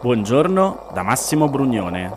Buongiorno 0.00 0.90
da 0.94 1.02
Massimo 1.02 1.48
Brugnone. 1.48 2.08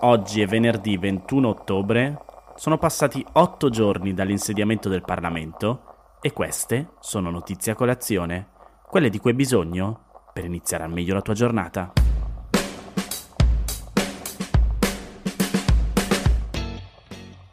Oggi 0.00 0.40
è 0.40 0.46
venerdì 0.46 0.98
21 0.98 1.48
ottobre. 1.48 2.18
Sono 2.56 2.78
passati 2.78 3.24
otto 3.34 3.70
giorni 3.70 4.12
dall'insediamento 4.12 4.88
del 4.88 5.04
Parlamento 5.04 6.16
e 6.20 6.32
queste 6.32 6.94
sono 6.98 7.30
notizie 7.30 7.70
a 7.70 7.74
colazione, 7.76 8.48
quelle 8.88 9.08
di 9.08 9.20
cui 9.20 9.30
hai 9.30 9.36
bisogno 9.36 10.26
per 10.32 10.46
iniziare 10.46 10.82
al 10.82 10.90
meglio 10.90 11.14
la 11.14 11.22
tua 11.22 11.34
giornata. 11.34 11.92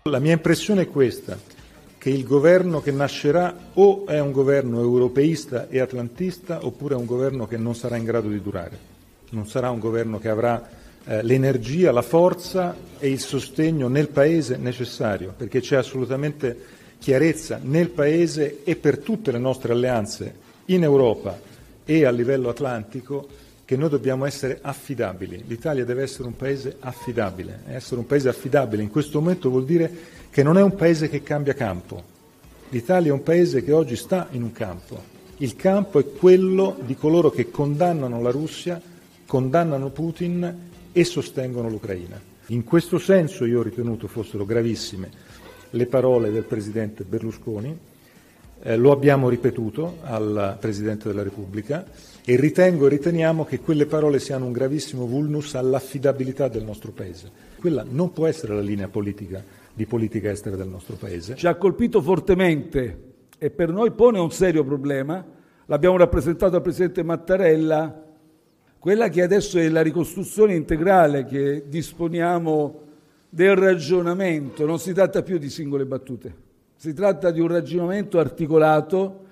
La 0.10 0.20
mia 0.20 0.34
impressione 0.34 0.82
è 0.82 0.88
questa, 0.88 1.38
che 2.00 2.10
il 2.10 2.24
governo 2.26 2.82
che 2.82 2.92
nascerà 2.92 3.56
o 3.76 4.08
è 4.08 4.20
un 4.20 4.32
governo 4.32 4.82
europeista 4.82 5.68
e 5.68 5.80
atlantista 5.80 6.66
oppure 6.66 6.96
è 6.96 6.98
un 6.98 7.06
governo 7.06 7.46
che 7.46 7.58
non 7.58 7.76
sarà 7.76 7.98
in 7.98 8.04
grado 8.04 8.30
di 8.30 8.42
durare, 8.42 8.94
non 9.32 9.48
sarà 9.48 9.70
un 9.70 9.80
governo 9.80 10.20
che 10.20 10.30
avrà 10.30 10.68
eh, 11.06 11.24
l'energia, 11.24 11.92
la 11.92 12.02
forza 12.02 12.76
e 13.00 13.10
il 13.10 13.20
sostegno 13.20 13.88
nel 13.88 14.10
Paese 14.10 14.58
necessario, 14.58 15.34
perché 15.36 15.60
c'è 15.60 15.76
assolutamente 15.76 16.58
chiarezza 17.00 17.60
nel 17.62 17.90
Paese 17.90 18.64
e 18.64 18.76
per 18.76 19.00
tutte 19.00 19.32
le 19.32 19.38
nostre 19.38 19.74
alleanze 19.74 20.34
in 20.66 20.84
Europa 20.84 21.40
e 21.86 22.06
a 22.06 22.12
livello 22.12 22.50
atlantico 22.50 23.28
che 23.66 23.76
noi 23.76 23.90
dobbiamo 23.90 24.26
essere 24.26 24.60
affidabili. 24.62 25.44
L'Italia 25.48 25.86
deve 25.86 26.04
essere 26.04 26.28
un 26.28 26.36
paese 26.36 26.78
affidabile. 26.80 27.62
Essere 27.68 28.00
un 28.00 28.06
paese 28.06 28.30
affidabile 28.30 28.84
in 28.84 28.92
questo 28.92 29.20
momento 29.20 29.50
vuol 29.50 29.66
dire 29.66 29.92
che 30.30 30.44
non 30.44 30.58
è 30.58 30.62
un 30.62 30.76
paese 30.76 31.10
che 31.10 31.24
cambia 31.24 31.54
campo. 31.54 32.14
L'Italia 32.70 33.10
è 33.10 33.14
un 33.14 33.24
paese 33.24 33.64
che 33.64 33.72
oggi 33.72 33.96
sta 33.96 34.28
in 34.32 34.44
un 34.44 34.52
campo. 34.52 35.14
Il 35.38 35.56
campo 35.56 36.00
è 36.00 36.06
quello 36.12 36.78
di 36.86 36.96
coloro 36.96 37.32
che 37.32 37.50
condannano 37.50 38.22
la 38.22 38.30
Russia, 38.30 38.80
condannano 39.26 39.90
Putin 39.90 40.72
e 40.92 41.04
sostengono 41.04 41.70
l'Ucraina. 41.70 42.20
In 42.48 42.64
questo 42.64 43.00
senso 43.00 43.46
io 43.46 43.60
ho 43.60 43.64
ritenuto 43.64 44.08
fossero 44.08 44.46
gravissime 44.46 45.10
le 45.72 45.86
parole 45.88 46.32
del 46.32 46.44
Presidente 46.44 47.04
Berlusconi, 47.04 47.78
eh, 48.62 48.78
lo 48.78 48.92
abbiamo 48.92 49.30
ripetuto 49.30 49.98
al 50.04 50.58
Presidente 50.60 51.08
della 51.08 51.24
Repubblica 51.24 51.86
e 52.24 52.36
ritengo 52.36 52.86
e 52.86 52.90
riteniamo 52.90 53.46
che 53.46 53.60
quelle 53.60 53.86
parole 53.86 54.20
siano 54.20 54.46
un 54.46 54.52
gravissimo 54.52 55.06
vulnus 55.06 55.56
all'affidabilità 55.56 56.48
del 56.48 56.64
nostro 56.64 56.92
Paese. 56.92 57.30
Quella 57.60 57.86
non 57.88 58.14
può 58.14 58.28
essere 58.28 58.56
la 58.56 58.62
linea 58.62 58.88
politica 58.88 59.44
di 59.74 59.86
politica 59.86 60.32
estera 60.32 60.56
del 60.56 60.70
nostro 60.70 60.96
Paese. 60.96 61.36
Ci 61.36 61.48
ha 61.48 61.56
colpito 61.56 62.02
fortemente 62.02 63.14
e 63.38 63.50
per 63.50 63.70
noi 63.70 63.92
pone 63.92 64.20
un 64.20 64.32
serio 64.32 64.64
problema, 64.64 65.24
l'abbiamo 65.66 65.98
rappresentato 65.98 66.56
al 66.56 66.62
Presidente 66.62 67.04
Mattarella, 67.04 68.05
quella 68.86 69.10
che 69.10 69.24
adesso 69.24 69.58
è 69.58 69.68
la 69.68 69.82
ricostruzione 69.82 70.54
integrale 70.54 71.26
che 71.26 71.64
disponiamo 71.68 72.82
del 73.28 73.56
ragionamento, 73.56 74.64
non 74.68 74.78
si 74.78 74.94
tratta 74.94 75.24
più 75.24 75.40
di 75.40 75.50
singole 75.50 75.88
battute, 75.88 76.36
si 76.76 76.94
tratta 76.94 77.32
di 77.32 77.40
un 77.40 77.48
ragionamento 77.48 78.20
articolato 78.20 79.24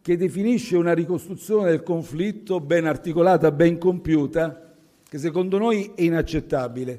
che 0.00 0.16
definisce 0.16 0.78
una 0.78 0.94
ricostruzione 0.94 1.68
del 1.68 1.82
conflitto 1.82 2.58
ben 2.60 2.86
articolata, 2.86 3.52
ben 3.52 3.76
compiuta, 3.76 4.72
che 5.06 5.18
secondo 5.18 5.58
noi 5.58 5.92
è 5.94 6.04
inaccettabile. 6.04 6.98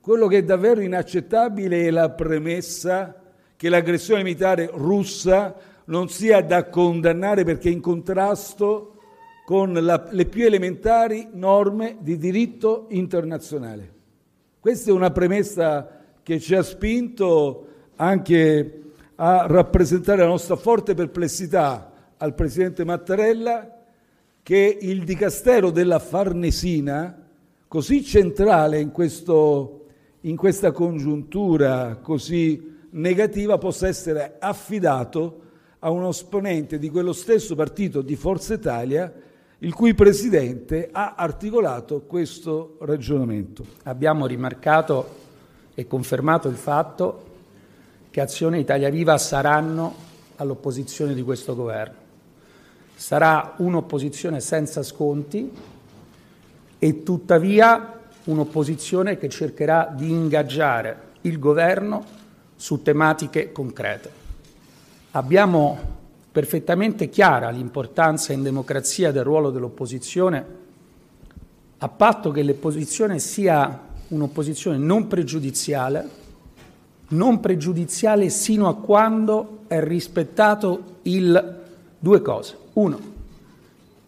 Quello 0.00 0.28
che 0.28 0.38
è 0.38 0.42
davvero 0.42 0.80
inaccettabile 0.80 1.82
è 1.82 1.90
la 1.90 2.08
premessa 2.08 3.20
che 3.54 3.68
l'aggressione 3.68 4.22
militare 4.22 4.70
russa 4.72 5.54
non 5.84 6.08
sia 6.08 6.40
da 6.40 6.70
condannare 6.70 7.44
perché 7.44 7.68
in 7.68 7.82
contrasto 7.82 8.94
con 9.50 9.72
la, 9.72 10.06
le 10.10 10.26
più 10.26 10.46
elementari 10.46 11.26
norme 11.32 11.96
di 11.98 12.16
diritto 12.18 12.86
internazionale. 12.90 13.92
Questa 14.60 14.90
è 14.90 14.92
una 14.92 15.10
premessa 15.10 16.02
che 16.22 16.38
ci 16.38 16.54
ha 16.54 16.62
spinto 16.62 17.66
anche 17.96 18.82
a 19.16 19.46
rappresentare 19.48 20.20
la 20.20 20.28
nostra 20.28 20.54
forte 20.54 20.94
perplessità 20.94 22.12
al 22.16 22.32
presidente 22.36 22.84
Mattarella 22.84 23.76
che 24.40 24.78
il 24.82 25.02
Dicastero 25.02 25.70
della 25.70 25.98
Farnesina, 25.98 27.20
così 27.66 28.04
centrale 28.04 28.78
in, 28.78 28.92
questo, 28.92 29.86
in 30.20 30.36
questa 30.36 30.70
congiuntura 30.70 31.98
così 32.00 32.76
negativa, 32.90 33.58
possa 33.58 33.88
essere 33.88 34.36
affidato 34.38 35.40
a 35.80 35.90
uno 35.90 36.10
esponente 36.10 36.78
di 36.78 36.88
quello 36.88 37.12
stesso 37.12 37.56
partito 37.56 38.00
di 38.00 38.14
Forza 38.14 38.54
Italia 38.54 39.12
il 39.62 39.74
cui 39.74 39.94
presidente 39.94 40.88
ha 40.90 41.14
articolato 41.16 42.02
questo 42.02 42.76
ragionamento. 42.80 43.64
Abbiamo 43.84 44.26
rimarcato 44.26 45.18
e 45.74 45.86
confermato 45.86 46.48
il 46.48 46.56
fatto 46.56 47.28
che 48.10 48.20
Azione 48.20 48.58
Italia 48.58 48.88
Viva 48.88 49.18
saranno 49.18 49.94
all'opposizione 50.36 51.12
di 51.12 51.22
questo 51.22 51.54
governo. 51.54 51.98
Sarà 52.94 53.54
un'opposizione 53.58 54.40
senza 54.40 54.82
sconti 54.82 55.52
e 56.78 57.02
tuttavia 57.02 58.00
un'opposizione 58.24 59.18
che 59.18 59.28
cercherà 59.28 59.92
di 59.94 60.08
ingaggiare 60.08 61.08
il 61.22 61.38
governo 61.38 62.04
su 62.56 62.82
tematiche 62.82 63.52
concrete. 63.52 64.10
Abbiamo 65.12 65.98
perfettamente 66.32 67.08
chiara 67.08 67.50
l'importanza 67.50 68.32
in 68.32 68.42
democrazia 68.42 69.10
del 69.10 69.24
ruolo 69.24 69.50
dell'opposizione, 69.50 70.58
a 71.78 71.88
patto 71.88 72.30
che 72.30 72.42
l'opposizione 72.42 73.18
sia 73.18 73.88
un'opposizione 74.08 74.76
non 74.76 75.08
pregiudiziale, 75.08 76.08
non 77.08 77.40
pregiudiziale 77.40 78.28
sino 78.28 78.68
a 78.68 78.76
quando 78.76 79.60
è 79.66 79.82
rispettato 79.82 80.98
il 81.02 81.58
due 81.98 82.22
cose. 82.22 82.56
Uno, 82.74 83.00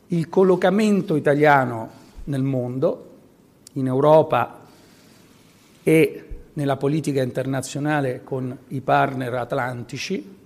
il 0.08 0.28
collocamento 0.28 1.16
italiano 1.16 1.90
nel 2.24 2.42
mondo, 2.42 3.10
in 3.72 3.86
Europa 3.86 4.60
e 5.82 6.26
nella 6.52 6.76
politica 6.76 7.22
internazionale 7.22 8.22
con 8.22 8.56
i 8.68 8.80
partner 8.80 9.34
atlantici 9.34 10.40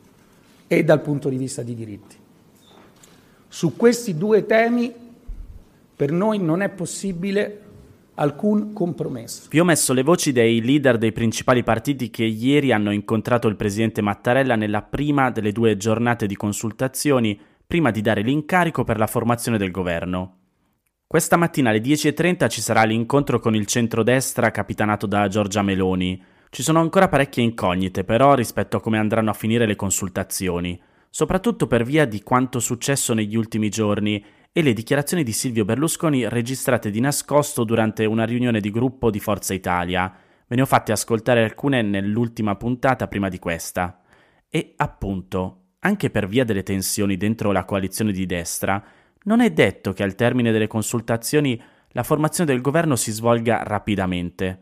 e 0.66 0.84
dal 0.84 1.00
punto 1.00 1.28
di 1.28 1.36
vista 1.36 1.62
di 1.62 1.74
diritti. 1.74 2.16
Su 3.48 3.76
questi 3.76 4.16
due 4.16 4.44
temi 4.46 4.92
per 5.96 6.12
noi 6.12 6.38
non 6.38 6.60
è 6.60 6.68
possibile 6.68 7.62
alcun 8.14 8.72
compromesso. 8.72 9.48
Vi 9.50 9.60
ho 9.60 9.64
messo 9.64 9.92
le 9.92 10.02
voci 10.02 10.32
dei 10.32 10.62
leader 10.62 10.98
dei 10.98 11.12
principali 11.12 11.62
partiti 11.62 12.10
che 12.10 12.24
ieri 12.24 12.72
hanno 12.72 12.90
incontrato 12.90 13.48
il 13.48 13.56
presidente 13.56 14.02
Mattarella 14.02 14.56
nella 14.56 14.82
prima 14.82 15.30
delle 15.30 15.52
due 15.52 15.76
giornate 15.76 16.26
di 16.26 16.36
consultazioni 16.36 17.38
prima 17.66 17.90
di 17.90 18.00
dare 18.00 18.22
l'incarico 18.22 18.84
per 18.84 18.98
la 18.98 19.06
formazione 19.06 19.58
del 19.58 19.70
governo. 19.70 20.38
Questa 21.06 21.36
mattina 21.36 21.70
alle 21.70 21.80
10.30 21.80 22.48
ci 22.48 22.60
sarà 22.60 22.84
l'incontro 22.84 23.38
con 23.38 23.54
il 23.54 23.66
centrodestra 23.66 24.50
capitanato 24.50 25.06
da 25.06 25.28
Giorgia 25.28 25.62
Meloni. 25.62 26.20
Ci 26.56 26.62
sono 26.62 26.80
ancora 26.80 27.08
parecchie 27.08 27.42
incognite 27.42 28.02
però 28.02 28.32
rispetto 28.32 28.78
a 28.78 28.80
come 28.80 28.96
andranno 28.96 29.28
a 29.28 29.34
finire 29.34 29.66
le 29.66 29.76
consultazioni, 29.76 30.80
soprattutto 31.10 31.66
per 31.66 31.84
via 31.84 32.06
di 32.06 32.22
quanto 32.22 32.60
successo 32.60 33.12
negli 33.12 33.36
ultimi 33.36 33.68
giorni 33.68 34.24
e 34.50 34.62
le 34.62 34.72
dichiarazioni 34.72 35.22
di 35.22 35.32
Silvio 35.32 35.66
Berlusconi 35.66 36.26
registrate 36.26 36.88
di 36.88 36.98
nascosto 36.98 37.62
durante 37.62 38.06
una 38.06 38.24
riunione 38.24 38.60
di 38.60 38.70
gruppo 38.70 39.10
di 39.10 39.20
Forza 39.20 39.52
Italia. 39.52 40.10
Ve 40.46 40.56
ne 40.56 40.62
ho 40.62 40.64
fatte 40.64 40.92
ascoltare 40.92 41.44
alcune 41.44 41.82
nell'ultima 41.82 42.56
puntata 42.56 43.06
prima 43.06 43.28
di 43.28 43.38
questa. 43.38 44.00
E 44.48 44.72
appunto, 44.76 45.72
anche 45.80 46.08
per 46.08 46.26
via 46.26 46.44
delle 46.44 46.62
tensioni 46.62 47.18
dentro 47.18 47.52
la 47.52 47.66
coalizione 47.66 48.12
di 48.12 48.24
destra, 48.24 48.82
non 49.24 49.42
è 49.42 49.50
detto 49.50 49.92
che 49.92 50.02
al 50.02 50.14
termine 50.14 50.52
delle 50.52 50.68
consultazioni 50.68 51.62
la 51.88 52.02
formazione 52.02 52.50
del 52.50 52.62
governo 52.62 52.96
si 52.96 53.12
svolga 53.12 53.62
rapidamente. 53.62 54.60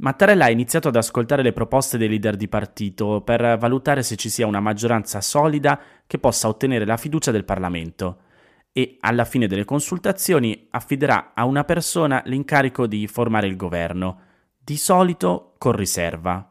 Mattarella 0.00 0.46
ha 0.46 0.50
iniziato 0.50 0.88
ad 0.88 0.96
ascoltare 0.96 1.42
le 1.42 1.52
proposte 1.52 1.98
dei 1.98 2.08
leader 2.08 2.36
di 2.36 2.48
partito 2.48 3.20
per 3.20 3.58
valutare 3.58 4.02
se 4.02 4.16
ci 4.16 4.30
sia 4.30 4.46
una 4.46 4.60
maggioranza 4.60 5.20
solida 5.20 5.78
che 6.06 6.18
possa 6.18 6.48
ottenere 6.48 6.86
la 6.86 6.96
fiducia 6.96 7.30
del 7.30 7.44
Parlamento 7.44 8.22
e 8.72 8.96
alla 9.00 9.24
fine 9.24 9.46
delle 9.46 9.66
consultazioni 9.66 10.68
affiderà 10.70 11.32
a 11.34 11.44
una 11.44 11.64
persona 11.64 12.22
l'incarico 12.24 12.86
di 12.86 13.06
formare 13.08 13.46
il 13.46 13.56
governo, 13.56 14.20
di 14.58 14.76
solito 14.76 15.54
con 15.58 15.72
riserva 15.72 16.50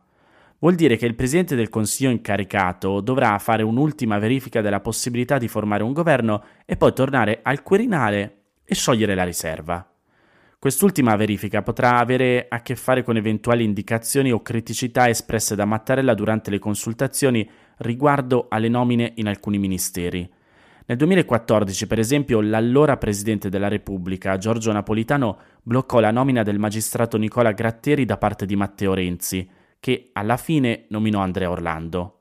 vuol 0.60 0.76
dire 0.76 0.98
che 0.98 1.06
il 1.06 1.16
Presidente 1.16 1.56
del 1.56 1.70
Consiglio 1.70 2.12
incaricato 2.12 3.02
dovrà 3.02 3.38
fare 3.40 3.64
un'ultima 3.64 4.20
verifica 4.20 4.62
della 4.62 4.82
possibilità 4.82 5.38
di 5.38 5.48
formare 5.48 5.84
un 5.84 5.94
governo 5.94 6.44
e 6.66 6.78
poi 6.78 6.94
tornare 6.94 7.40
al 7.42 7.64
Quirinale 7.64 8.42
e 8.64 8.76
sciogliere 8.76 9.16
la 9.16 9.24
riserva. 9.24 9.89
Quest'ultima 10.60 11.16
verifica 11.16 11.62
potrà 11.62 12.00
avere 12.00 12.48
a 12.50 12.62
che 12.62 12.76
fare 12.76 13.02
con 13.02 13.16
eventuali 13.16 13.64
indicazioni 13.64 14.34
o 14.34 14.42
criticità 14.42 15.08
espresse 15.08 15.56
da 15.56 15.64
Mattarella 15.64 16.14
durante 16.14 16.52
le 16.52 16.60
consultazioni 16.60 17.50
riguardo 17.78 18.48
alle 18.50 18.68
nomine 18.68 19.14
in 19.16 19.30
alcuni 19.30 19.58
ministeri. 19.58 20.30
Nel 20.86 20.98
2014, 20.98 21.88
per 21.88 22.00
esempio, 22.00 22.42
l'allora 22.42 22.98
Presidente 22.98 23.48
della 23.48 23.70
Repubblica, 23.70 24.38
Giorgio 24.38 24.74
Napolitano, 24.74 25.38
bloccò 25.64 26.02
la 26.02 26.12
nomina 26.12 26.44
del 26.44 26.60
magistrato 26.60 27.16
Nicola 27.16 27.54
Gratteri 27.54 28.04
da 28.04 28.18
parte 28.18 28.46
di 28.46 28.58
Matteo 28.58 28.94
Renzi, 28.94 29.50
che 29.80 30.10
alla 30.12 30.36
fine 30.36 30.88
nominò 30.90 31.22
Andrea 31.22 31.50
Orlando. 31.50 32.16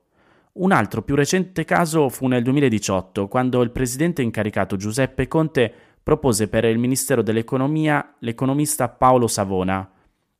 Un 0.58 0.70
altro 0.70 1.02
più 1.02 1.17
recente 1.17 1.64
caso 1.64 2.08
fu 2.08 2.29
nel 2.29 2.44
2018, 2.44 3.26
quando 3.26 3.62
il 3.62 3.73
presidente 3.73 4.23
incaricato 4.23 4.76
Giuseppe 4.76 5.26
Conte 5.26 5.75
propose 6.08 6.49
per 6.49 6.64
il 6.64 6.78
Ministero 6.78 7.20
dell'Economia 7.20 8.14
l'economista 8.20 8.88
Paolo 8.88 9.26
Savona. 9.26 9.87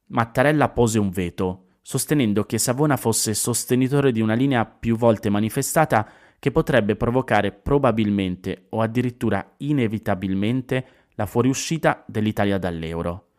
Mattarella 0.07 0.71
pose 0.71 0.99
un 0.99 1.11
veto, 1.11 1.65
sostenendo 1.83 2.45
che 2.45 2.57
Savona 2.57 2.97
fosse 2.97 3.35
sostenitore 3.35 4.11
di 4.11 4.23
una 4.23 4.33
linea 4.33 4.65
più 4.65 4.97
volte 4.97 5.29
manifestata 5.29 6.09
che 6.39 6.51
potrebbe 6.53 6.97
provocare 6.97 7.53
probabilmente 7.53 8.69
o 8.71 8.81
addirittura 8.81 9.47
inevitabilmente 9.59 10.87
la 11.17 11.27
fuoriuscita 11.27 12.03
dell'Italia 12.07 12.57
dall'euro. 12.57 13.33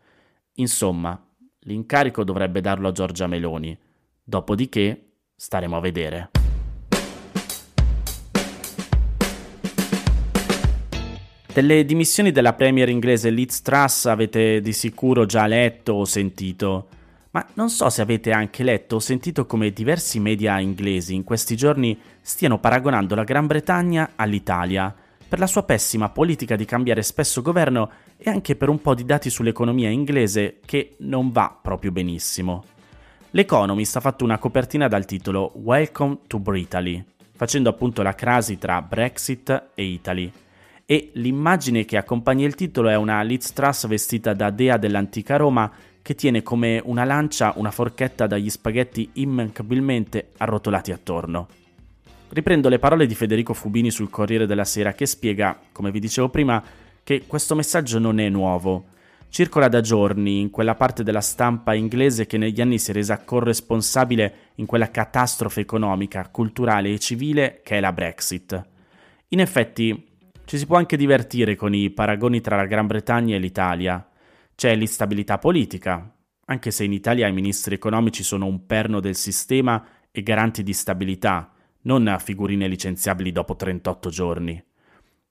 Insomma, 0.58 1.20
l'incarico 1.62 2.24
dovrebbe 2.24 2.62
darlo 2.62 2.90
a 2.90 2.92
Giorgia 2.92 3.26
Meloni. 3.26 3.76
Dopodiché 4.24 5.14
staremo 5.36 5.78
a 5.78 5.80
vedere. 5.80 6.39
Delle 11.52 11.84
dimissioni 11.84 12.32
della 12.32 12.54
premier 12.54 12.90
inglese 12.90 13.32
Liz 13.32 13.64
Truss 13.64 14.06
avete 14.06 14.62
di 14.62 14.72
sicuro 14.72 15.26
già 15.26 15.48
letto 15.48 15.94
o 15.94 16.06
sentito, 16.06 16.88
ma 17.32 17.44
non 17.56 17.72
so 17.72 17.90
se 17.90 18.04
avete 18.04 18.32
anche 18.32 18.62
letto 18.62 18.98
o 18.98 19.00
sentito 19.00 19.48
come 19.48 19.72
diversi 19.72 20.20
media 20.20 20.60
inglesi 20.60 21.16
in 21.16 21.24
questi 21.24 21.58
giorni 21.58 22.00
stiano 22.22 22.60
paragonando 22.60 23.16
la 23.16 23.24
Gran 23.24 23.48
Bretagna 23.48 24.12
all'Italia 24.16 24.96
per 25.28 25.40
la 25.40 25.48
sua 25.48 25.64
pessima 25.64 26.10
politica 26.10 26.56
di 26.56 26.66
cambiare 26.66 27.02
spesso 27.02 27.42
governo 27.42 27.90
e 28.16 28.30
anche 28.30 28.56
per 28.56 28.70
un 28.70 28.80
po' 28.80 28.94
di 28.94 29.04
dati 29.04 29.32
sull'economia 29.32 29.90
inglese 29.90 30.60
che 30.64 30.98
non 31.00 31.32
va 31.32 31.58
proprio 31.60 31.92
benissimo. 31.92 32.64
L'Economist 33.32 33.96
ha 33.96 34.02
fatto 34.02 34.24
una 34.24 34.38
copertina 34.38 34.88
dal 34.88 35.06
titolo 35.06 35.52
Welcome 35.56 36.20
to 36.28 36.38
Britaly, 36.38 37.04
facendo 37.36 37.70
appunto 37.70 38.04
la 38.04 38.14
crasi 38.14 38.60
tra 38.60 38.84
Brexit 38.84 39.72
e 39.74 39.84
Italy 39.84 40.32
e 40.92 41.12
l'immagine 41.14 41.86
che 41.86 41.98
accompagna 41.98 42.48
il 42.48 42.56
titolo 42.56 42.90
è 42.90 42.96
una 42.96 43.22
Liz 43.22 43.54
Truss 43.54 43.86
vestita 43.86 44.34
da 44.34 44.50
dea 44.50 44.76
dell'antica 44.78 45.36
Roma 45.36 45.72
che 46.02 46.16
tiene 46.16 46.42
come 46.42 46.82
una 46.84 47.04
lancia 47.04 47.54
una 47.58 47.70
forchetta 47.70 48.26
dagli 48.26 48.50
spaghetti 48.50 49.08
immancabilmente 49.14 50.30
arrotolati 50.38 50.92
attorno. 50.92 51.48
Riprendo 52.30 52.70
le 52.70 52.80
parole 52.80 53.06
di 53.06 53.14
Federico 53.14 53.54
Fubini 53.54 53.92
sul 53.92 54.10
Corriere 54.10 54.48
della 54.48 54.64
Sera 54.64 54.94
che 54.94 55.06
spiega, 55.06 55.60
come 55.72 55.92
vi 55.92 56.00
dicevo 56.00 56.30
prima, 56.30 56.60
che 57.04 57.26
questo 57.28 57.54
messaggio 57.54 58.00
non 58.00 58.20
è 58.20 58.28
nuovo. 58.28 58.86
Circola 59.30 59.68
da 59.68 59.82
giorni 59.82 60.40
in 60.40 60.50
quella 60.50 60.74
parte 60.74 61.04
della 61.04 61.22
stampa 61.22 61.76
inglese 61.76 62.26
che 62.26 62.40
negli 62.40 62.62
anni 62.62 62.80
si 62.80 62.90
è 62.90 62.96
resa 62.96 63.20
corresponsabile 63.20 64.34
in 64.56 64.66
quella 64.66 64.90
catastrofe 64.90 65.60
economica, 65.60 66.28
culturale 66.32 66.92
e 66.92 66.98
civile 66.98 67.62
che 67.64 67.78
è 67.78 67.80
la 67.80 67.94
Brexit. 67.94 68.60
In 69.28 69.40
effetti, 69.40 70.08
ci 70.50 70.58
si 70.58 70.66
può 70.66 70.78
anche 70.78 70.98
divertire 70.98 71.56
con 71.56 71.76
i 71.76 71.92
paragoni 71.92 72.42
tra 72.42 72.56
la 72.56 72.66
Gran 72.66 72.88
Bretagna 72.88 73.36
e 73.36 73.38
l'Italia. 73.38 74.10
C'è 74.56 74.74
l'instabilità 74.74 75.38
politica, 75.38 76.12
anche 76.46 76.72
se 76.72 76.84
in 76.84 76.92
Italia 76.92 77.28
i 77.28 77.32
ministri 77.32 77.76
economici 77.76 78.24
sono 78.24 78.48
un 78.48 78.66
perno 78.66 79.00
del 79.00 79.14
sistema 79.14 79.86
e 80.10 80.24
garanti 80.24 80.64
di 80.64 80.74
stabilità, 80.74 81.52
non 81.82 82.18
figurine 82.20 82.68
licenziabili 82.68 83.32
dopo 83.32 83.56
38 83.56 84.10
giorni. 84.10 84.64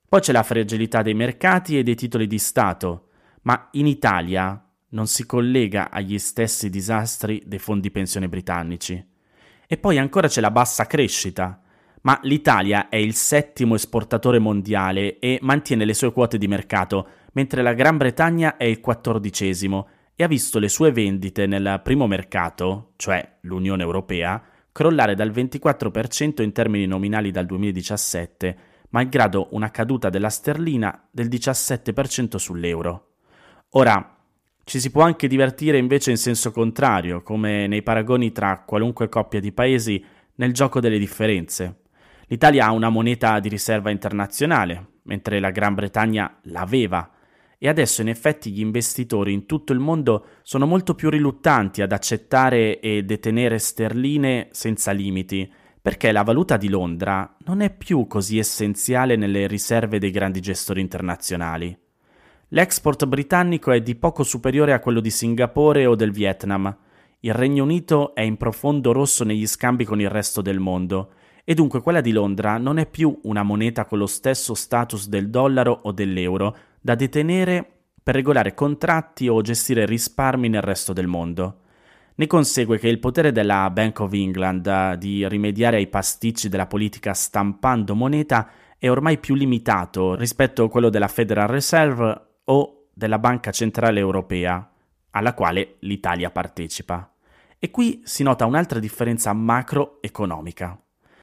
Poi 0.09 0.21
c'è 0.21 0.31
la 0.31 0.45
fragilità 0.45 1.03
dei 1.03 1.15
mercati 1.15 1.77
e 1.77 1.83
dei 1.83 1.97
titoli 1.97 2.29
di 2.29 2.39
Stato, 2.39 3.09
ma 3.43 3.71
in 3.73 3.89
Italia 3.89 4.65
non 4.91 5.09
si 5.09 5.27
collega 5.27 5.91
agli 5.91 6.21
stessi 6.21 6.71
disastri 6.71 7.43
dei 7.45 7.59
fondi 7.59 7.91
pensione 7.91 8.29
britannici. 8.29 9.05
E 9.67 9.79
poi 9.79 9.99
ancora 9.99 10.29
c'è 10.29 10.41
la 10.41 10.53
bassa 10.53 10.87
crescita, 10.87 11.61
ma 12.03 12.19
l'Italia 12.23 12.89
è 12.89 12.97
il 12.97 13.15
settimo 13.15 13.75
esportatore 13.75 14.39
mondiale 14.39 15.19
e 15.19 15.39
mantiene 15.43 15.85
le 15.85 15.95
sue 15.95 16.13
quote 16.13 16.39
di 16.39 16.49
mercato, 16.49 17.09
mentre 17.33 17.63
la 17.63 17.73
Gran 17.73 17.97
Bretagna 17.97 18.57
è 18.57 18.65
il 18.65 18.81
quattordicesimo 18.81 19.89
e 20.15 20.25
ha 20.25 20.29
visto 20.29 20.59
le 20.59 20.69
sue 20.69 20.91
vendite 20.91 21.47
nel 21.47 21.81
primo 21.83 22.07
mercato, 22.07 22.93
cioè 22.97 23.37
l'Unione 23.43 23.83
Europea, 23.83 24.43
crollare 24.73 25.15
dal 25.15 25.31
24% 25.31 26.43
in 26.43 26.53
termini 26.53 26.87
nominali 26.87 27.31
dal 27.31 27.47
2017, 27.47 28.57
malgrado 28.91 29.49
una 29.53 29.71
caduta 29.71 30.09
della 30.09 30.31
sterlina 30.31 31.09
del 31.11 31.29
17% 31.29 32.37
sull'euro. 32.37 33.07
Ora, 33.71 34.17
ci 34.65 34.81
si 34.81 34.91
può 34.91 35.03
anche 35.03 35.29
divertire 35.29 35.79
invece 35.79 36.11
in 36.11 36.17
senso 36.17 36.51
contrario, 36.51 37.23
come 37.23 37.67
nei 37.67 37.83
paragoni 37.83 38.33
tra 38.33 38.65
qualunque 38.67 39.09
coppia 39.09 39.41
di 39.41 39.53
paesi 39.53 40.05
nel 40.37 40.53
gioco 40.53 40.81
delle 40.81 40.99
differenze. 40.99 41.83
L'Italia 42.31 42.67
ha 42.67 42.73
una 42.73 42.91
moneta 42.91 43.41
di 43.41 43.49
riserva 43.49 43.91
internazionale, 43.91 44.99
mentre 45.05 45.41
la 45.41 45.51
Gran 45.51 45.75
Bretagna 45.75 46.39
l'aveva, 46.43 47.11
e 47.57 47.69
adesso 47.69 48.03
in 48.03 48.09
effetti 48.09 48.53
gli 48.53 48.61
investitori 48.61 49.33
in 49.33 49.47
tutto 49.47 49.73
il 49.73 49.79
mondo 49.79 50.27
sono 50.43 50.67
molto 50.67 50.95
più 50.95 51.09
riluttanti 51.09 51.81
ad 51.81 51.91
accettare 51.91 52.81
e 52.81 53.03
detenere 53.03 53.59
sterline 53.59 54.49
senza 54.51 54.93
limiti, 54.93 55.51
perché 55.81 56.13
la 56.13 56.23
valuta 56.23 56.59
di 56.59 56.69
Londra 56.69 57.35
non 57.47 57.63
è 57.63 57.75
più 57.75 58.07
così 58.07 58.39
essenziale 58.39 59.17
nelle 59.17 59.47
riserve 59.47 59.99
dei 59.99 60.11
grandi 60.11 60.41
gestori 60.41 60.83
internazionali. 60.83 61.77
L'export 62.49 63.07
britannico 63.07 63.73
è 63.73 63.81
di 63.81 63.95
poco 63.95 64.23
superiore 64.23 64.75
a 64.75 64.81
quello 64.81 65.01
di 65.01 65.11
Singapore 65.11 65.87
o 65.87 65.95
del 65.95 66.13
Vietnam. 66.13 66.77
Il 67.21 67.33
Regno 67.33 67.65
Unito 67.65 68.15
è 68.15 68.21
in 68.21 68.37
profondo 68.37 68.93
rosso 68.93 69.25
negli 69.25 69.47
scambi 69.47 69.87
con 69.87 70.01
il 70.01 70.11
resto 70.11 70.43
del 70.43 70.61
mondo 70.61 71.13
e 71.51 71.55
dunque 71.55 71.81
quella 71.81 72.03
di 72.03 72.13
Londra 72.13 72.59
non 72.59 72.77
è 72.77 72.85
più 72.85 73.21
una 73.23 73.43
moneta 73.43 73.87
con 73.87 73.97
lo 73.97 74.07
stesso 74.07 74.53
status 74.53 75.09
del 75.09 75.31
dollaro 75.31 75.81
o 75.85 75.93
dell'euro 75.93 76.55
da 76.79 76.95
detenere 76.95 77.67
per 78.03 78.17
regolare 78.17 78.53
contratti 78.53 79.29
o 79.29 79.41
gestire 79.41 79.87
risparmi 79.87 80.51
nel 80.51 80.61
resto 80.61 80.93
del 80.93 81.07
mondo. 81.07 81.61
Ne 82.17 82.27
consegue 82.27 82.79
che 82.79 82.89
il 82.89 82.99
potere 82.99 83.33
della 83.33 83.71
Bank 83.71 84.01
of 84.01 84.13
England 84.13 84.97
di 84.97 85.27
rimediare 85.27 85.79
ai 85.79 85.87
pasticci 85.87 86.51
della 86.51 86.67
politica 86.67 87.15
stampando 87.15 87.95
moneta 87.95 88.51
è 88.77 88.91
ormai 88.91 89.17
più 89.17 89.35
limitato 89.35 90.17
rispetto 90.17 90.65
a 90.65 90.69
quello 90.69 90.91
della 90.91 91.09
Federal 91.09 91.49
Reserve 91.49 92.27
o 92.45 92.89
della 92.93 93.19
Banca 93.19 93.53
Centrale 93.53 94.01
Europea, 94.01 94.71
alla 95.13 95.33
quale 95.33 95.77
l'Italia 95.79 96.31
partecipa. 96.31 97.11
E 97.59 97.71
qui 97.71 98.03
si 98.05 98.23
nota 98.23 98.45
un'altra 98.45 98.81
differenza 98.81 99.33
macroeconomica. 99.33 100.79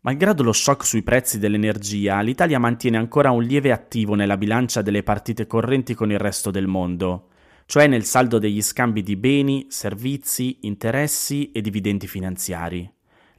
Malgrado 0.05 0.43
lo 0.43 0.53
shock 0.53 0.85
sui 0.85 1.01
prezzi 1.01 1.39
dell'energia, 1.39 2.21
l'Italia 2.21 2.59
mantiene 2.59 2.97
ancora 2.97 3.31
un 3.31 3.41
lieve 3.41 3.71
attivo 3.71 4.13
nella 4.13 4.37
bilancia 4.37 4.83
delle 4.83 5.01
partite 5.01 5.47
correnti 5.47 5.95
con 5.95 6.11
il 6.11 6.19
resto 6.19 6.51
del 6.51 6.67
mondo, 6.67 7.29
cioè 7.65 7.87
nel 7.87 8.03
saldo 8.03 8.37
degli 8.37 8.61
scambi 8.61 9.01
di 9.01 9.15
beni, 9.15 9.65
servizi, 9.69 10.59
interessi 10.61 11.49
e 11.51 11.59
dividendi 11.59 12.05
finanziari. 12.05 12.87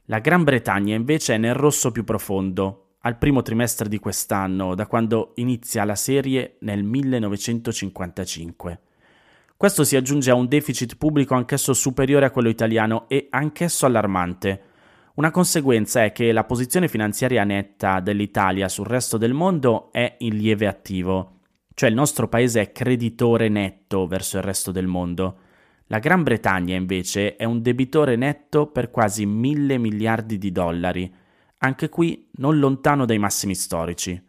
La 0.07 0.19
Gran 0.19 0.43
Bretagna 0.43 0.93
invece 0.93 1.35
è 1.35 1.37
nel 1.37 1.53
rosso 1.53 1.93
più 1.93 2.03
profondo, 2.03 2.95
al 2.99 3.17
primo 3.17 3.41
trimestre 3.41 3.87
di 3.87 3.97
quest'anno, 3.97 4.75
da 4.75 4.87
quando 4.87 5.31
inizia 5.35 5.85
la 5.85 5.95
serie 5.95 6.57
nel 6.59 6.83
1955. 6.83 8.79
Questo 9.55 9.85
si 9.85 9.95
aggiunge 9.95 10.31
a 10.31 10.35
un 10.35 10.49
deficit 10.49 10.97
pubblico 10.97 11.33
anch'esso 11.33 11.73
superiore 11.73 12.25
a 12.25 12.31
quello 12.31 12.49
italiano 12.49 13.07
e 13.07 13.27
anch'esso 13.29 13.85
allarmante, 13.85 14.66
una 15.17 15.31
conseguenza 15.31 16.03
è 16.03 16.11
che 16.11 16.31
la 16.31 16.43
posizione 16.43 16.87
finanziaria 16.87 17.43
netta 17.43 17.99
dell'Italia 18.01 18.69
sul 18.69 18.85
resto 18.85 19.17
del 19.17 19.33
mondo 19.33 19.91
è 19.91 20.15
in 20.19 20.37
lieve 20.37 20.67
attivo, 20.67 21.39
cioè 21.73 21.89
il 21.89 21.95
nostro 21.95 22.27
paese 22.27 22.61
è 22.61 22.71
creditore 22.71 23.49
netto 23.49 24.05
verso 24.05 24.37
il 24.37 24.43
resto 24.43 24.71
del 24.71 24.85
mondo. 24.85 25.39
La 25.87 25.97
Gran 25.97 26.21
Bretagna 26.21 26.75
invece 26.75 27.35
è 27.35 27.45
un 27.45 27.63
debitore 27.63 28.15
netto 28.15 28.67
per 28.67 28.91
quasi 28.91 29.25
mille 29.25 29.79
miliardi 29.79 30.37
di 30.37 30.51
dollari, 30.51 31.11
anche 31.59 31.89
qui 31.89 32.29
non 32.33 32.59
lontano 32.59 33.05
dai 33.05 33.17
massimi 33.17 33.55
storici. 33.55 34.23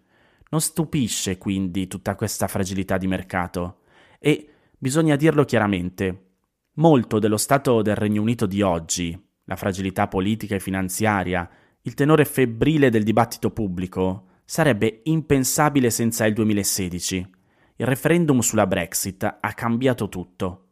Non 0.48 0.62
stupisce 0.62 1.36
quindi 1.36 1.86
tutta 1.86 2.14
questa 2.14 2.48
fragilità 2.48 2.96
di 2.96 3.06
mercato 3.06 3.80
e 4.18 4.48
bisogna 4.78 5.16
dirlo 5.16 5.44
chiaramente, 5.44 6.30
molto 6.76 7.18
dello 7.18 7.36
stato 7.36 7.82
del 7.82 7.96
Regno 7.96 8.22
Unito 8.22 8.46
di 8.46 8.62
oggi, 8.62 9.27
la 9.48 9.56
fragilità 9.56 10.08
politica 10.08 10.54
e 10.54 10.60
finanziaria, 10.60 11.48
il 11.82 11.94
tenore 11.94 12.26
febbrile 12.26 12.90
del 12.90 13.02
dibattito 13.02 13.50
pubblico, 13.50 14.24
sarebbe 14.44 15.00
impensabile 15.04 15.88
senza 15.88 16.26
il 16.26 16.34
2016. 16.34 17.30
Il 17.76 17.86
referendum 17.86 18.40
sulla 18.40 18.66
Brexit 18.66 19.38
ha 19.40 19.52
cambiato 19.54 20.10
tutto. 20.10 20.64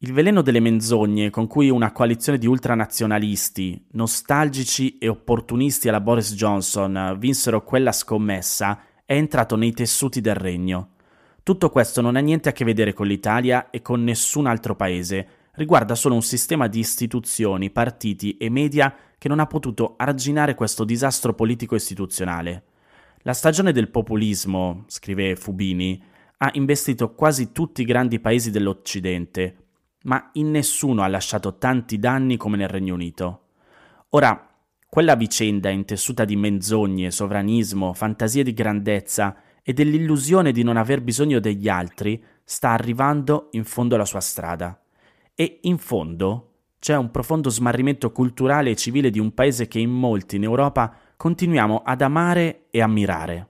Il 0.00 0.12
veleno 0.12 0.42
delle 0.42 0.58
menzogne 0.58 1.30
con 1.30 1.46
cui 1.46 1.70
una 1.70 1.92
coalizione 1.92 2.38
di 2.38 2.46
ultranazionalisti, 2.46 3.86
nostalgici 3.92 4.98
e 4.98 5.06
opportunisti 5.06 5.88
alla 5.88 6.00
Boris 6.00 6.34
Johnson 6.34 7.16
vinsero 7.18 7.62
quella 7.62 7.92
scommessa 7.92 8.80
è 9.04 9.14
entrato 9.14 9.54
nei 9.54 9.72
tessuti 9.72 10.20
del 10.20 10.34
regno. 10.34 10.90
Tutto 11.44 11.70
questo 11.70 12.00
non 12.00 12.16
ha 12.16 12.20
niente 12.20 12.48
a 12.48 12.52
che 12.52 12.64
vedere 12.64 12.92
con 12.92 13.06
l'Italia 13.06 13.70
e 13.70 13.80
con 13.80 14.02
nessun 14.02 14.46
altro 14.46 14.74
paese, 14.74 15.28
riguarda 15.58 15.94
solo 15.94 16.14
un 16.14 16.22
sistema 16.22 16.68
di 16.68 16.78
istituzioni, 16.78 17.70
partiti 17.70 18.36
e 18.36 18.48
media 18.48 18.94
che 19.18 19.28
non 19.28 19.40
ha 19.40 19.46
potuto 19.46 19.94
arginare 19.96 20.54
questo 20.54 20.84
disastro 20.84 21.34
politico 21.34 21.74
istituzionale. 21.74 22.62
La 23.22 23.34
stagione 23.34 23.72
del 23.72 23.90
populismo, 23.90 24.84
scrive 24.86 25.34
Fubini, 25.36 26.00
ha 26.38 26.50
investito 26.52 27.12
quasi 27.14 27.50
tutti 27.50 27.82
i 27.82 27.84
grandi 27.84 28.20
paesi 28.20 28.52
dell'Occidente, 28.52 29.56
ma 30.04 30.30
in 30.34 30.52
nessuno 30.52 31.02
ha 31.02 31.08
lasciato 31.08 31.58
tanti 31.58 31.98
danni 31.98 32.36
come 32.36 32.56
nel 32.56 32.68
Regno 32.68 32.94
Unito. 32.94 33.40
Ora, 34.10 34.48
quella 34.88 35.16
vicenda 35.16 35.68
intessuta 35.68 36.24
di 36.24 36.36
menzogne, 36.36 37.10
sovranismo, 37.10 37.92
fantasie 37.92 38.44
di 38.44 38.54
grandezza 38.54 39.36
e 39.62 39.72
dell'illusione 39.72 40.52
di 40.52 40.62
non 40.62 40.76
aver 40.76 41.02
bisogno 41.02 41.40
degli 41.40 41.68
altri 41.68 42.22
sta 42.44 42.70
arrivando 42.70 43.48
in 43.50 43.64
fondo 43.64 43.96
alla 43.96 44.06
sua 44.06 44.20
strada. 44.20 44.80
E 45.40 45.60
in 45.62 45.78
fondo 45.78 46.54
c'è 46.80 46.96
un 46.96 47.12
profondo 47.12 47.48
smarrimento 47.48 48.10
culturale 48.10 48.70
e 48.70 48.74
civile 48.74 49.08
di 49.08 49.20
un 49.20 49.34
paese 49.34 49.68
che 49.68 49.78
in 49.78 49.88
molti 49.88 50.34
in 50.34 50.42
Europa 50.42 50.92
continuiamo 51.16 51.82
ad 51.84 52.02
amare 52.02 52.66
e 52.70 52.82
ammirare. 52.82 53.48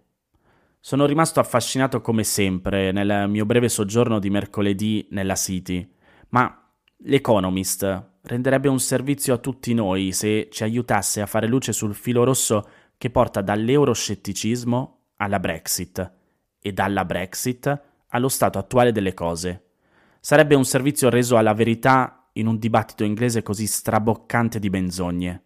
Sono 0.80 1.06
rimasto 1.06 1.40
affascinato 1.40 2.02
come 2.02 2.24
sempre 2.24 2.92
nel 2.92 3.26
mio 3.30 3.46
breve 3.46 3.70
soggiorno 3.70 4.18
di 4.18 4.28
mercoledì 4.28 5.08
nella 5.12 5.34
City, 5.34 5.90
ma 6.28 6.70
l'Economist 7.04 8.10
renderebbe 8.20 8.68
un 8.68 8.80
servizio 8.80 9.32
a 9.32 9.38
tutti 9.38 9.72
noi 9.72 10.12
se 10.12 10.48
ci 10.50 10.64
aiutasse 10.64 11.22
a 11.22 11.26
fare 11.26 11.46
luce 11.46 11.72
sul 11.72 11.94
filo 11.94 12.22
rosso 12.22 12.68
che 12.98 13.08
porta 13.08 13.40
dall'euroscetticismo 13.40 15.04
alla 15.16 15.40
Brexit 15.40 16.12
e 16.60 16.70
dalla 16.70 17.06
Brexit 17.06 17.82
allo 18.08 18.28
stato 18.28 18.58
attuale 18.58 18.92
delle 18.92 19.14
cose. 19.14 19.67
Sarebbe 20.20 20.54
un 20.54 20.64
servizio 20.64 21.08
reso 21.10 21.36
alla 21.36 21.54
verità 21.54 22.28
in 22.32 22.46
un 22.46 22.58
dibattito 22.58 23.04
inglese 23.04 23.42
così 23.42 23.66
straboccante 23.66 24.58
di 24.58 24.68
menzogne. 24.68 25.42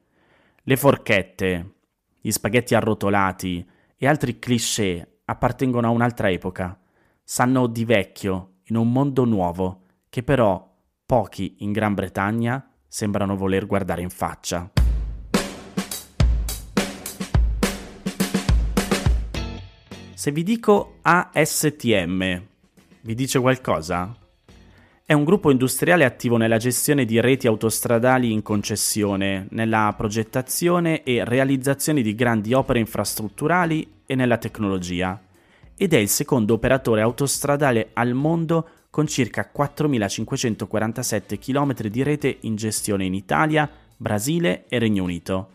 Le 0.62 0.76
forchette, 0.76 1.74
gli 2.20 2.30
spaghetti 2.30 2.74
arrotolati 2.74 3.66
e 3.96 4.06
altri 4.06 4.38
cliché 4.38 5.20
appartengono 5.24 5.86
a 5.86 5.90
un'altra 5.90 6.30
epoca. 6.30 6.78
Sanno 7.22 7.66
di 7.66 7.84
vecchio 7.84 8.54
in 8.64 8.76
un 8.76 8.90
mondo 8.90 9.24
nuovo 9.24 9.82
che 10.08 10.22
però 10.22 10.70
pochi 11.04 11.56
in 11.58 11.72
Gran 11.72 11.94
Bretagna 11.94 12.66
sembrano 12.88 13.36
voler 13.36 13.66
guardare 13.66 14.02
in 14.02 14.10
faccia. 14.10 14.70
Se 20.14 20.30
vi 20.30 20.42
dico 20.42 20.98
ASTM, 21.02 22.42
vi 23.00 23.14
dice 23.14 23.40
qualcosa? 23.40 24.21
È 25.04 25.14
un 25.14 25.24
gruppo 25.24 25.50
industriale 25.50 26.04
attivo 26.04 26.36
nella 26.36 26.58
gestione 26.58 27.04
di 27.04 27.20
reti 27.20 27.48
autostradali 27.48 28.30
in 28.30 28.40
concessione, 28.40 29.48
nella 29.50 29.92
progettazione 29.96 31.02
e 31.02 31.24
realizzazione 31.24 32.02
di 32.02 32.14
grandi 32.14 32.52
opere 32.52 32.78
infrastrutturali 32.78 33.94
e 34.06 34.14
nella 34.14 34.38
tecnologia, 34.38 35.20
ed 35.76 35.92
è 35.92 35.96
il 35.96 36.08
secondo 36.08 36.54
operatore 36.54 37.00
autostradale 37.00 37.88
al 37.94 38.12
mondo 38.14 38.68
con 38.90 39.08
circa 39.08 39.50
4.547 39.54 41.36
km 41.36 41.88
di 41.88 42.02
rete 42.04 42.36
in 42.42 42.54
gestione 42.54 43.04
in 43.04 43.14
Italia, 43.14 43.68
Brasile 43.96 44.66
e 44.68 44.78
Regno 44.78 45.02
Unito. 45.02 45.48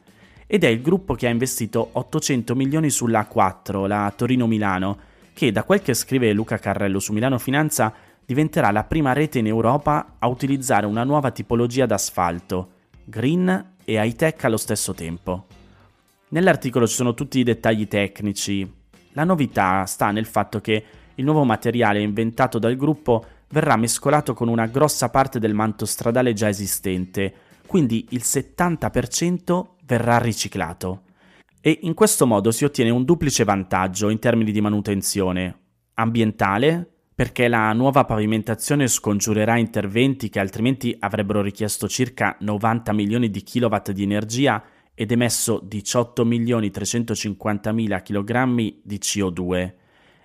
Ed 0.45 0.65
è 0.65 0.67
il 0.67 0.81
gruppo 0.81 1.15
che 1.15 1.25
ha 1.25 1.31
investito 1.31 1.87
800 1.93 2.53
milioni 2.53 2.89
sulla 2.89 3.25
A4, 3.31 3.87
la 3.87 4.13
Torino-Milano, 4.13 4.97
che 5.31 5.53
da 5.53 5.63
quel 5.63 5.81
che 5.81 5.93
scrive 5.93 6.33
Luca 6.33 6.57
Carrello 6.57 6.99
su 6.99 7.13
Milano 7.13 7.37
Finanza 7.37 7.93
diventerà 8.27 8.71
la 8.71 8.83
prima 8.83 9.13
rete 9.13 9.39
in 9.39 9.47
Europa 9.47 10.17
a 10.19 10.27
utilizzare 10.27 10.85
una 10.85 11.05
nuova 11.05 11.31
tipologia 11.31 11.85
d'asfalto, 11.85 12.71
green 13.05 13.75
e 13.85 13.93
high 13.93 14.15
tech 14.17 14.43
allo 14.43 14.57
stesso 14.57 14.93
tempo. 14.93 15.45
Nell'articolo 16.29 16.85
ci 16.87 16.95
sono 16.95 17.13
tutti 17.13 17.39
i 17.39 17.43
dettagli 17.43 17.87
tecnici. 17.87 18.69
La 19.13 19.23
novità 19.23 19.85
sta 19.85 20.11
nel 20.11 20.25
fatto 20.25 20.59
che 20.59 20.83
il 21.15 21.23
nuovo 21.23 21.45
materiale 21.45 22.01
inventato 22.01 22.59
dal 22.59 22.75
gruppo 22.75 23.25
verrà 23.47 23.77
mescolato 23.77 24.33
con 24.33 24.49
una 24.49 24.65
grossa 24.65 25.07
parte 25.07 25.39
del 25.39 25.53
manto 25.53 25.85
stradale 25.85 26.33
già 26.33 26.49
esistente, 26.49 27.33
quindi 27.65 28.07
il 28.09 28.23
70% 28.25 29.65
verrà 29.85 30.17
riciclato. 30.17 31.03
E 31.61 31.79
in 31.83 31.93
questo 31.93 32.27
modo 32.27 32.51
si 32.51 32.65
ottiene 32.65 32.89
un 32.89 33.05
duplice 33.05 33.45
vantaggio 33.45 34.09
in 34.09 34.19
termini 34.19 34.51
di 34.51 34.59
manutenzione. 34.59 35.59
Ambientale, 35.93 36.96
perché 37.17 37.47
la 37.47 37.73
nuova 37.73 38.05
pavimentazione 38.05 38.87
scongiurerà 38.87 39.57
interventi 39.57 40.29
che 40.29 40.39
altrimenti 40.39 40.95
avrebbero 40.99 41.41
richiesto 41.41 41.87
circa 41.87 42.37
90 42.41 42.93
milioni 42.93 43.31
di 43.31 43.41
kilowatt 43.41 43.89
di 43.89 44.03
energia 44.03 44.63
ed 44.93 45.11
emesso 45.11 45.59
18 45.63 46.23
milioni 46.23 46.69
350 46.69 47.71
mila 47.71 48.03
kg 48.03 48.53
di 48.83 48.99
CO2. 49.01 49.73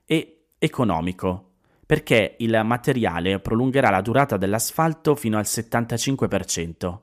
E 0.05 0.49
economico, 0.59 1.53
perché 1.87 2.37
il 2.41 2.61
materiale 2.63 3.41
prolungherà 3.41 3.89
la 3.89 4.03
durata 4.03 4.37
dell'asfalto 4.37 5.15
fino 5.15 5.39
al 5.39 5.45
75%. 5.47 6.99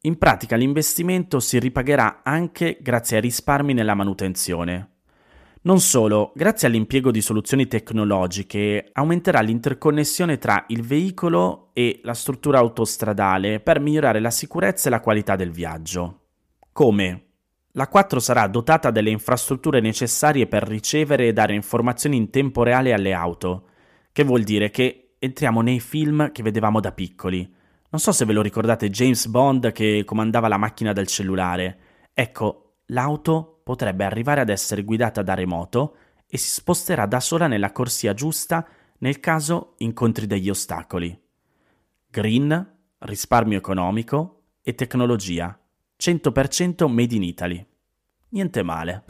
In 0.00 0.18
pratica 0.18 0.56
l'investimento 0.56 1.38
si 1.38 1.60
ripagherà 1.60 2.22
anche 2.24 2.78
grazie 2.80 3.18
ai 3.18 3.22
risparmi 3.22 3.74
nella 3.74 3.94
manutenzione. 3.94 4.89
Non 5.62 5.78
solo, 5.78 6.32
grazie 6.34 6.68
all'impiego 6.68 7.10
di 7.10 7.20
soluzioni 7.20 7.66
tecnologiche 7.66 8.88
aumenterà 8.94 9.40
l'interconnessione 9.40 10.38
tra 10.38 10.64
il 10.68 10.80
veicolo 10.80 11.68
e 11.74 12.00
la 12.02 12.14
struttura 12.14 12.58
autostradale 12.58 13.60
per 13.60 13.78
migliorare 13.78 14.20
la 14.20 14.30
sicurezza 14.30 14.88
e 14.88 14.90
la 14.90 15.00
qualità 15.00 15.36
del 15.36 15.50
viaggio. 15.50 16.20
Come? 16.72 17.24
La 17.72 17.88
4 17.88 18.20
sarà 18.20 18.46
dotata 18.46 18.90
delle 18.90 19.10
infrastrutture 19.10 19.80
necessarie 19.80 20.46
per 20.46 20.62
ricevere 20.62 21.28
e 21.28 21.34
dare 21.34 21.52
informazioni 21.52 22.16
in 22.16 22.30
tempo 22.30 22.62
reale 22.62 22.94
alle 22.94 23.12
auto, 23.12 23.66
che 24.12 24.24
vuol 24.24 24.44
dire 24.44 24.70
che 24.70 25.16
entriamo 25.18 25.60
nei 25.60 25.78
film 25.78 26.32
che 26.32 26.42
vedevamo 26.42 26.80
da 26.80 26.92
piccoli. 26.92 27.40
Non 27.90 28.00
so 28.00 28.12
se 28.12 28.24
ve 28.24 28.32
lo 28.32 28.40
ricordate 28.40 28.88
James 28.88 29.26
Bond 29.26 29.72
che 29.72 30.04
comandava 30.06 30.48
la 30.48 30.56
macchina 30.56 30.94
dal 30.94 31.06
cellulare. 31.06 31.78
Ecco, 32.14 32.69
l'auto 32.90 33.60
potrebbe 33.64 34.04
arrivare 34.04 34.40
ad 34.40 34.48
essere 34.48 34.84
guidata 34.84 35.22
da 35.22 35.34
remoto 35.34 35.96
e 36.26 36.38
si 36.38 36.48
sposterà 36.50 37.06
da 37.06 37.20
sola 37.20 37.46
nella 37.46 37.72
corsia 37.72 38.14
giusta 38.14 38.66
nel 38.98 39.18
caso 39.18 39.74
incontri 39.78 40.26
degli 40.26 40.48
ostacoli. 40.48 41.18
Green, 42.06 42.78
risparmio 42.98 43.58
economico 43.58 44.42
e 44.62 44.74
tecnologia. 44.74 45.58
100% 45.98 46.88
made 46.88 47.14
in 47.14 47.22
Italy. 47.22 47.66
Niente 48.30 48.62
male. 48.62 49.09